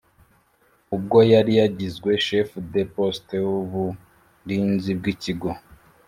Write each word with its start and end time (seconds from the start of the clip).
ubwo 0.95 1.17
yari 1.33 1.53
yagizwe 1.59 2.11
chef 2.25 2.49
de 2.73 2.81
poste 2.95 3.35
w’uburinzi 3.47 4.91
bw’ikigo 4.99 5.49